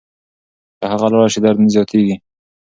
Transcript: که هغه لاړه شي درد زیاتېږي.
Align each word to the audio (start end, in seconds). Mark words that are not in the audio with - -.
که 0.79 0.85
هغه 0.93 1.07
لاړه 1.11 1.29
شي 1.33 1.39
درد 1.45 1.57
زیاتېږي. 1.75 2.15